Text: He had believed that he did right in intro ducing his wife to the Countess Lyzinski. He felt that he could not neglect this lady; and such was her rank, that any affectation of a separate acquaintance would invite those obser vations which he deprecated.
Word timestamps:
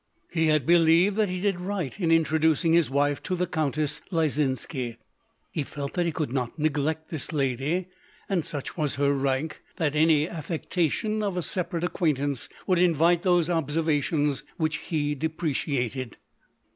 He 0.31 0.47
had 0.47 0.65
believed 0.65 1.15
that 1.17 1.29
he 1.29 1.39
did 1.39 1.59
right 1.59 1.93
in 1.99 2.09
intro 2.09 2.39
ducing 2.39 2.73
his 2.73 2.89
wife 2.89 3.21
to 3.21 3.35
the 3.35 3.45
Countess 3.45 4.01
Lyzinski. 4.09 4.97
He 5.51 5.61
felt 5.61 5.93
that 5.93 6.07
he 6.07 6.11
could 6.11 6.33
not 6.33 6.57
neglect 6.57 7.11
this 7.11 7.31
lady; 7.31 7.85
and 8.27 8.43
such 8.43 8.75
was 8.75 8.95
her 8.95 9.13
rank, 9.13 9.61
that 9.77 9.95
any 9.95 10.27
affectation 10.27 11.21
of 11.21 11.37
a 11.37 11.43
separate 11.43 11.83
acquaintance 11.83 12.49
would 12.65 12.79
invite 12.79 13.21
those 13.21 13.47
obser 13.47 13.83
vations 13.83 14.41
which 14.57 14.77
he 14.77 15.13
deprecated. 15.13 16.17